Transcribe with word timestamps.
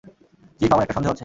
Chief, 0.59 0.71
আমার 0.73 0.83
একটা 0.83 0.95
সন্দেহ 0.95 1.11
আছে। 1.11 1.19